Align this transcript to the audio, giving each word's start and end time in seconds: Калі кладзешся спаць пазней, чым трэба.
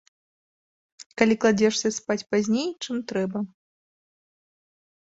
Калі 1.21 1.33
кладзешся 1.45 1.93
спаць 1.99 2.27
пазней, 2.33 2.67
чым 2.83 2.95
трэба. 3.13 3.39